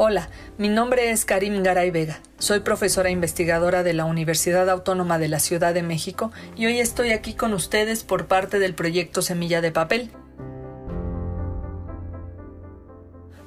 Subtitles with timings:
[0.00, 0.28] Hola,
[0.58, 2.20] mi nombre es Karim Garay Vega.
[2.38, 7.10] Soy profesora investigadora de la Universidad Autónoma de la Ciudad de México y hoy estoy
[7.10, 10.12] aquí con ustedes por parte del proyecto Semilla de Papel.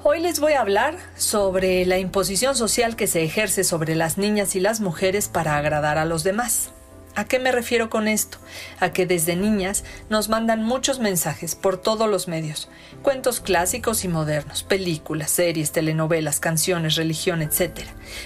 [0.04, 4.54] Hoy les voy a hablar sobre la imposición social que se ejerce sobre las niñas
[4.58, 6.74] y las mujeres para agradar a los demás.
[7.14, 8.38] ¿A qué me refiero con esto?
[8.80, 12.70] A que desde niñas nos mandan muchos mensajes por todos los medios,
[13.02, 17.82] cuentos clásicos y modernos, películas, series, telenovelas, canciones, religión, etc.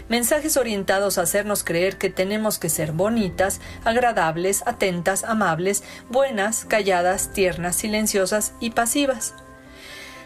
[0.08, 7.34] Mensajes orientados a hacernos creer que tenemos que ser bonitas, agradables, atentas, amables, buenas, calladas,
[7.34, 9.34] tiernas, silenciosas y pasivas.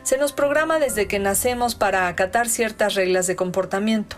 [0.04, 4.18] Se nos programa desde que nacemos para acatar ciertas reglas de comportamiento.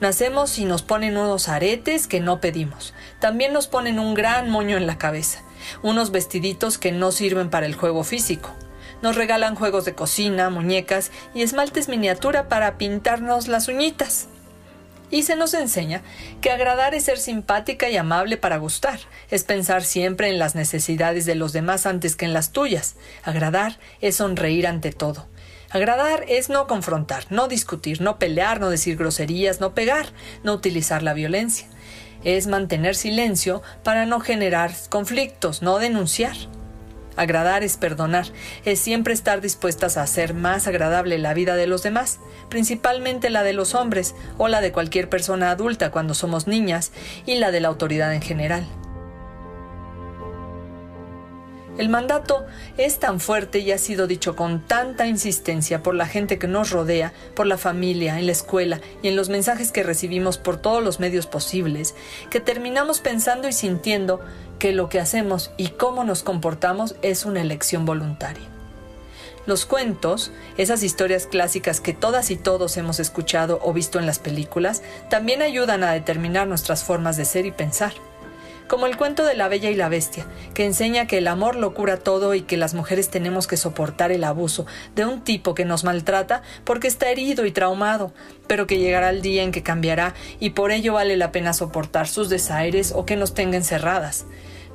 [0.00, 2.94] Nacemos y nos ponen unos aretes que no pedimos.
[3.20, 5.42] También nos ponen un gran moño en la cabeza,
[5.82, 8.50] unos vestiditos que no sirven para el juego físico.
[9.02, 14.28] Nos regalan juegos de cocina, muñecas y esmaltes miniatura para pintarnos las uñitas.
[15.10, 16.02] Y se nos enseña
[16.40, 21.26] que agradar es ser simpática y amable para gustar, es pensar siempre en las necesidades
[21.26, 22.94] de los demás antes que en las tuyas.
[23.22, 25.26] Agradar es sonreír ante todo.
[25.72, 30.06] Agradar es no confrontar, no discutir, no pelear, no decir groserías, no pegar,
[30.42, 31.68] no utilizar la violencia.
[32.24, 36.34] Es mantener silencio para no generar conflictos, no denunciar.
[37.14, 38.26] Agradar es perdonar,
[38.64, 43.44] es siempre estar dispuestas a hacer más agradable la vida de los demás, principalmente la
[43.44, 46.90] de los hombres o la de cualquier persona adulta cuando somos niñas
[47.26, 48.66] y la de la autoridad en general.
[51.80, 52.44] El mandato
[52.76, 56.72] es tan fuerte y ha sido dicho con tanta insistencia por la gente que nos
[56.72, 60.84] rodea, por la familia, en la escuela y en los mensajes que recibimos por todos
[60.84, 61.94] los medios posibles,
[62.28, 64.20] que terminamos pensando y sintiendo
[64.58, 68.44] que lo que hacemos y cómo nos comportamos es una elección voluntaria.
[69.46, 74.18] Los cuentos, esas historias clásicas que todas y todos hemos escuchado o visto en las
[74.18, 77.94] películas, también ayudan a determinar nuestras formas de ser y pensar
[78.70, 81.74] como el cuento de la Bella y la Bestia, que enseña que el amor lo
[81.74, 84.64] cura todo y que las mujeres tenemos que soportar el abuso
[84.94, 88.14] de un tipo que nos maltrata porque está herido y traumado,
[88.46, 92.06] pero que llegará el día en que cambiará y por ello vale la pena soportar
[92.06, 94.26] sus desaires o que nos tenga encerradas.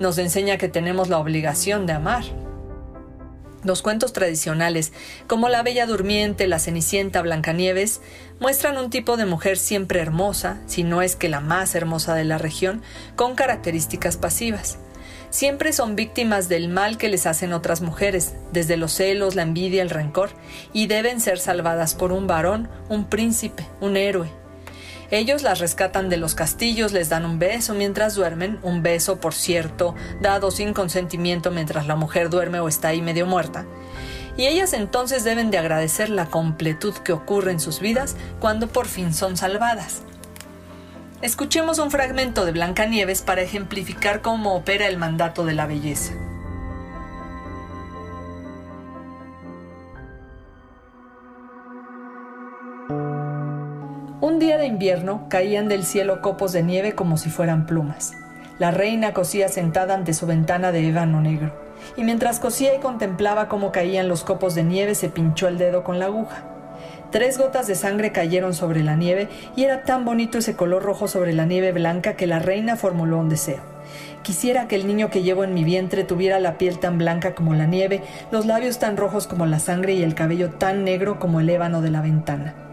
[0.02, 2.26] Nos enseña que tenemos la obligación de amar.
[3.66, 4.94] Los cuentos tradicionales,
[5.26, 8.00] como La Bella Durmiente, La Cenicienta, Blancanieves,
[8.40, 12.26] muestran un tipo de mujer siempre hermosa, si no es que la más hermosa de
[12.26, 12.84] la región,
[13.16, 14.78] con características pasivas.
[15.32, 19.82] Siempre son víctimas del mal que les hacen otras mujeres, desde los celos, la envidia,
[19.82, 20.30] el rencor,
[20.72, 24.30] y deben ser salvadas por un varón, un príncipe, un héroe,
[25.16, 29.34] ellos las rescatan de los castillos, les dan un beso mientras duermen, un beso, por
[29.34, 33.66] cierto, dado sin consentimiento mientras la mujer duerme o está ahí medio muerta.
[34.38, 38.88] Y ellas entonces deben de agradecer la completud que ocurre en sus vidas cuando por
[38.88, 40.02] fin son salvadas.
[41.22, 46.14] Escuchemos un fragmento de Blancanieves para ejemplificar cómo opera el mandato de la belleza.
[55.30, 58.14] Caían del cielo copos de nieve como si fueran plumas.
[58.60, 61.52] La reina cosía sentada ante su ventana de ébano negro,
[61.98, 65.84] y mientras cosía y contemplaba cómo caían los copos de nieve se pinchó el dedo
[65.84, 66.44] con la aguja.
[67.12, 71.08] Tres gotas de sangre cayeron sobre la nieve y era tan bonito ese color rojo
[71.08, 73.62] sobre la nieve blanca que la reina formuló un deseo.
[74.24, 77.54] Quisiera que el niño que llevo en mi vientre tuviera la piel tan blanca como
[77.54, 81.40] la nieve, los labios tan rojos como la sangre y el cabello tan negro como
[81.40, 82.65] el ébano de la ventana.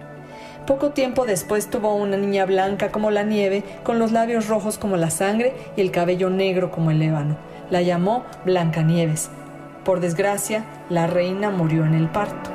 [0.66, 4.96] Poco tiempo después tuvo una niña blanca como la nieve, con los labios rojos como
[4.96, 7.36] la sangre y el cabello negro como el ébano.
[7.68, 9.30] La llamó Blancanieves.
[9.84, 12.50] Por desgracia, la reina murió en el parto.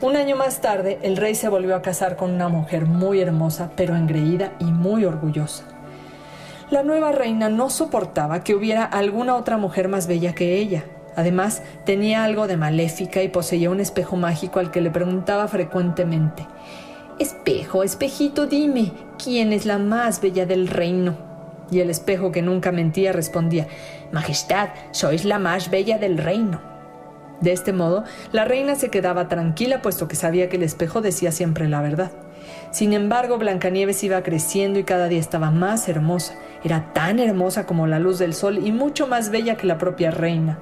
[0.00, 3.70] Un año más tarde, el rey se volvió a casar con una mujer muy hermosa,
[3.76, 5.62] pero engreída y muy orgullosa.
[6.70, 10.84] La nueva reina no soportaba que hubiera alguna otra mujer más bella que ella,
[11.16, 16.46] Además, tenía algo de maléfica y poseía un espejo mágico al que le preguntaba frecuentemente
[17.18, 18.92] Espejo, espejito, dime,
[19.22, 21.16] ¿quién es la más bella del reino?
[21.70, 23.66] Y el espejo, que nunca mentía, respondía
[24.12, 26.60] Majestad, sois la más bella del reino.
[27.40, 31.32] De este modo, la reina se quedaba tranquila, puesto que sabía que el espejo decía
[31.32, 32.12] siempre la verdad.
[32.70, 36.34] Sin embargo, Blancanieves iba creciendo y cada día estaba más hermosa.
[36.64, 40.10] Era tan hermosa como la luz del sol y mucho más bella que la propia
[40.10, 40.58] reina.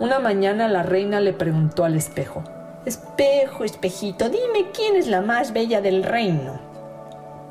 [0.00, 2.42] Una mañana la reina le preguntó al espejo,
[2.84, 6.60] Espejo, espejito, dime quién es la más bella del reino.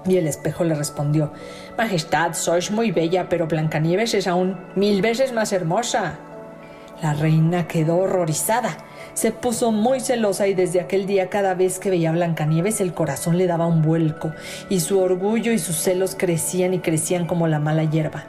[0.06, 1.32] Y el espejo le respondió,
[1.78, 6.20] Majestad, sois muy bella, pero Blancanieves es aún mil veces más hermosa.
[7.02, 8.78] La reina quedó horrorizada.
[9.14, 12.94] Se puso muy celosa y desde aquel día cada vez que veía a Blancanieves el
[12.94, 14.34] corazón le daba un vuelco
[14.70, 18.26] y su orgullo y sus celos crecían y crecían como la mala hierba.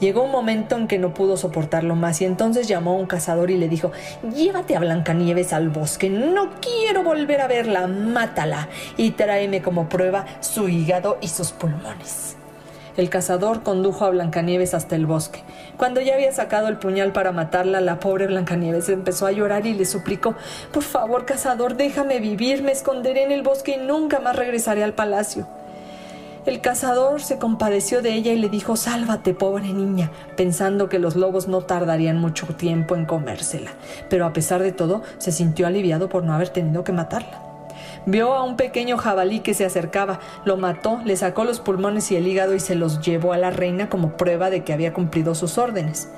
[0.00, 3.50] Llegó un momento en que no pudo soportarlo más y entonces llamó a un cazador
[3.50, 3.92] y le dijo,
[4.34, 10.26] llévate a Blancanieves al bosque, no quiero volver a verla, mátala y tráeme como prueba
[10.40, 12.36] su hígado y sus pulmones.
[12.96, 15.42] El cazador condujo a Blancanieves hasta el bosque.
[15.78, 19.72] Cuando ya había sacado el puñal para matarla, la pobre Blancanieves empezó a llorar y
[19.72, 20.34] le suplicó
[20.72, 24.92] Por favor, cazador, déjame vivir, me esconderé en el bosque y nunca más regresaré al
[24.92, 25.46] palacio.
[26.44, 31.14] El cazador se compadeció de ella y le dijo Sálvate, pobre niña, pensando que los
[31.14, 33.70] lobos no tardarían mucho tiempo en comérsela.
[34.10, 37.40] Pero a pesar de todo, se sintió aliviado por no haber tenido que matarla.
[38.06, 42.16] Vio a un pequeño jabalí que se acercaba, lo mató, le sacó los pulmones y
[42.16, 45.36] el hígado y se los llevó a la reina como prueba de que había cumplido
[45.36, 46.08] sus órdenes.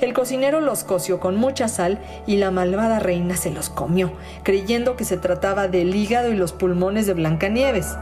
[0.00, 4.12] El cocinero los coció con mucha sal y la malvada reina se los comió,
[4.42, 7.94] creyendo que se trataba del hígado y los pulmones de Blancanieves.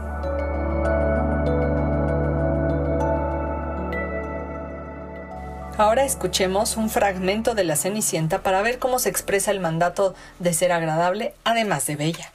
[5.77, 10.53] Ahora escuchemos un fragmento de la Cenicienta para ver cómo se expresa el mandato de
[10.53, 12.31] ser agradable, además de bella.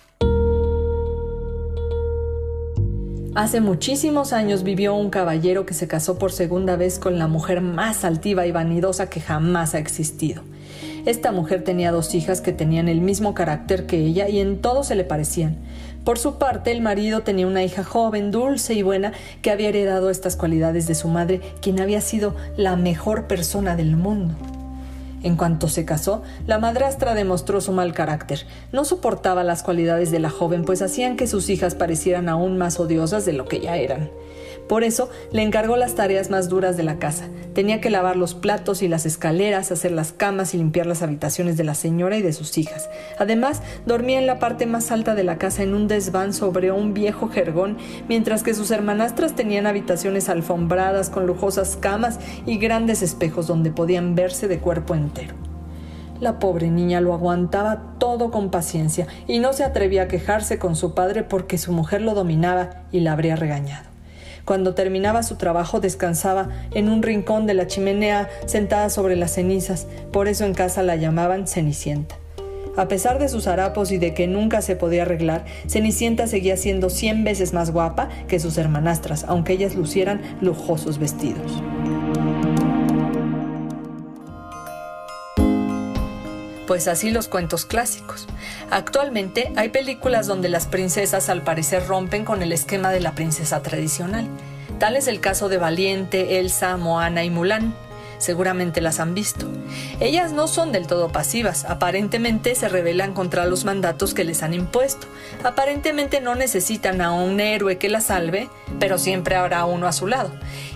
[3.35, 7.63] Hace muchísimos años vivió un caballero que se casó por segunda vez con la mujer
[7.63, 10.43] más altiva y vanidosa que jamás ha existido.
[11.07, 14.85] Esta mujer tenía dos hijas que tenían el mismo carácter que ella y en todo
[14.85, 15.57] se le parecían.
[16.05, 19.13] Por su parte, el marido tenía una hija joven, dulce y buena,
[19.43, 23.97] que había heredado estas cualidades de su madre, quien había sido la mejor persona del
[23.97, 24.35] mundo.
[25.23, 28.47] En cuanto se casó, la madrastra demostró su mal carácter.
[28.73, 32.81] No soportaba las cualidades de la joven, pues hacían que sus hijas parecieran aún más
[32.81, 34.09] odiosas de lo que ya eran.
[34.71, 37.25] Por eso le encargó las tareas más duras de la casa.
[37.55, 41.57] Tenía que lavar los platos y las escaleras, hacer las camas y limpiar las habitaciones
[41.57, 42.89] de la señora y de sus hijas.
[43.19, 46.95] Además, dormía en la parte más alta de la casa en un desván sobre un
[46.95, 47.79] viejo jergón,
[48.09, 54.15] mientras que sus hermanastras tenían habitaciones alfombradas con lujosas camas y grandes espejos donde podían
[54.15, 55.35] verse de cuerpo entero.
[56.21, 60.77] La pobre niña lo aguantaba todo con paciencia y no se atrevía a quejarse con
[60.77, 63.90] su padre porque su mujer lo dominaba y la habría regañado.
[64.45, 69.87] Cuando terminaba su trabajo descansaba en un rincón de la chimenea sentada sobre las cenizas,
[70.13, 72.17] por eso en casa la llamaban Cenicienta.
[72.77, 76.89] A pesar de sus harapos y de que nunca se podía arreglar, Cenicienta seguía siendo
[76.89, 81.63] cien veces más guapa que sus hermanastras, aunque ellas lucieran lujosos vestidos.
[86.71, 88.29] Pues así los cuentos clásicos.
[88.71, 93.61] Actualmente hay películas donde las princesas al parecer rompen con el esquema de la princesa
[93.61, 94.29] tradicional.
[94.79, 97.75] Tal es el caso de Valiente, Elsa, Moana y Mulan.
[98.19, 99.49] Seguramente las han visto.
[99.99, 104.55] Ellas no son del todo pasivas, aparentemente se rebelan contra los mandatos que les han
[104.55, 105.09] impuesto.
[105.43, 110.07] Aparentemente no necesitan a un héroe que las salve, pero siempre habrá uno a su
[110.07, 110.31] lado.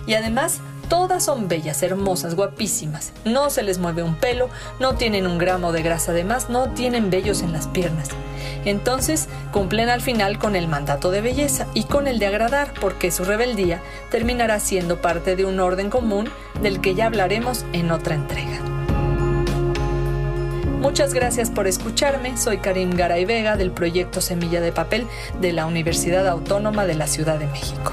[0.07, 0.59] Y además
[0.89, 3.11] Todas son bellas, hermosas, guapísimas.
[3.25, 4.49] No se les mueve un pelo,
[4.79, 8.09] no tienen un gramo de grasa de más, no tienen vellos en las piernas.
[8.65, 13.11] Entonces cumplen al final con el mandato de belleza y con el de agradar, porque
[13.11, 16.29] su rebeldía terminará siendo parte de un orden común
[16.61, 18.59] del que ya hablaremos en otra entrega.
[20.81, 22.37] Muchas gracias por escucharme.
[22.37, 25.07] Soy Karim Garay Vega del proyecto Semilla de Papel
[25.41, 27.91] de la Universidad Autónoma de la Ciudad de México.